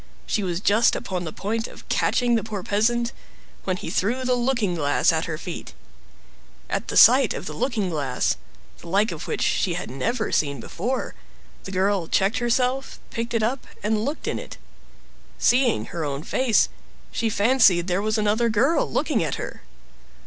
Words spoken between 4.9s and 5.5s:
at her